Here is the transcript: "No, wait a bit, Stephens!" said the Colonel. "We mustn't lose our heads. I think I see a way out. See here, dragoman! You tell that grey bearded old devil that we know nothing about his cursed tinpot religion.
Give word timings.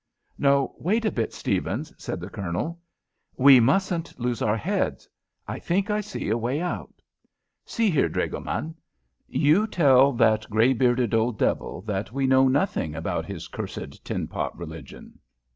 "No, 0.39 0.73
wait 0.79 1.05
a 1.05 1.11
bit, 1.11 1.31
Stephens!" 1.31 1.93
said 1.95 2.19
the 2.19 2.29
Colonel. 2.31 2.79
"We 3.37 3.59
mustn't 3.59 4.19
lose 4.19 4.41
our 4.41 4.57
heads. 4.57 5.07
I 5.47 5.59
think 5.59 5.91
I 5.91 6.01
see 6.01 6.27
a 6.29 6.37
way 6.39 6.59
out. 6.59 7.03
See 7.65 7.91
here, 7.91 8.09
dragoman! 8.09 8.73
You 9.27 9.67
tell 9.67 10.11
that 10.13 10.49
grey 10.49 10.73
bearded 10.73 11.13
old 11.13 11.37
devil 11.37 11.83
that 11.83 12.11
we 12.11 12.25
know 12.25 12.47
nothing 12.47 12.95
about 12.95 13.27
his 13.27 13.47
cursed 13.47 14.03
tinpot 14.03 14.57
religion. 14.57 15.19